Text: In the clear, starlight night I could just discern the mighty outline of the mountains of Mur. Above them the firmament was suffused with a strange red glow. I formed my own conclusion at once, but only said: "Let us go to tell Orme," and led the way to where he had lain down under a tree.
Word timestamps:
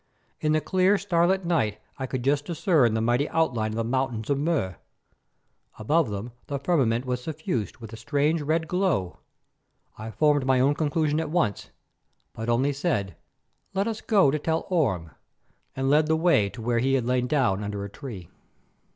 In 0.39 0.53
the 0.53 0.61
clear, 0.61 0.97
starlight 0.97 1.45
night 1.45 1.77
I 1.99 2.07
could 2.07 2.23
just 2.23 2.45
discern 2.45 2.95
the 2.95 3.01
mighty 3.01 3.29
outline 3.29 3.73
of 3.73 3.77
the 3.77 3.83
mountains 3.83 4.31
of 4.31 4.39
Mur. 4.39 4.77
Above 5.77 6.09
them 6.09 6.31
the 6.47 6.57
firmament 6.57 7.05
was 7.05 7.21
suffused 7.21 7.77
with 7.77 7.93
a 7.93 7.97
strange 7.97 8.41
red 8.41 8.67
glow. 8.67 9.19
I 9.99 10.09
formed 10.09 10.43
my 10.47 10.59
own 10.59 10.73
conclusion 10.73 11.19
at 11.19 11.29
once, 11.29 11.69
but 12.33 12.49
only 12.49 12.73
said: 12.73 13.15
"Let 13.75 13.87
us 13.87 14.01
go 14.01 14.31
to 14.31 14.39
tell 14.39 14.65
Orme," 14.71 15.11
and 15.75 15.87
led 15.87 16.07
the 16.07 16.17
way 16.17 16.49
to 16.49 16.63
where 16.63 16.79
he 16.79 16.95
had 16.95 17.05
lain 17.05 17.27
down 17.27 17.63
under 17.63 17.85
a 17.85 17.87
tree. 17.91 18.27